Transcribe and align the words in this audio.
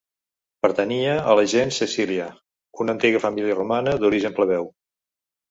Pertanyia 0.65 1.11
a 1.33 1.35
la 1.39 1.43
gens 1.51 1.77
Cecília, 1.81 2.31
una 2.85 2.95
antiga 2.99 3.23
família 3.27 3.61
romana 3.61 3.95
d'origen 4.01 4.37
plebeu. 4.41 4.69